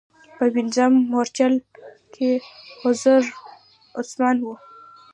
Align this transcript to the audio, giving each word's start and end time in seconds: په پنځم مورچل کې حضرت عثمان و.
په 0.37 0.45
پنځم 0.55 0.91
مورچل 1.11 1.53
کې 2.13 2.31
حضرت 2.81 3.27
عثمان 3.99 4.37
و. 4.41 4.47